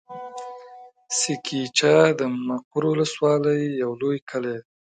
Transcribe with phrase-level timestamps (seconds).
[1.17, 4.63] سه کېچه د مقر ولسوالي يو لوی کلی دی.